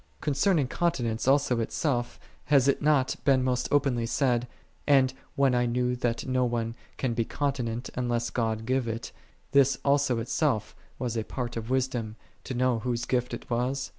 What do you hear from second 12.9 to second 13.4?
gift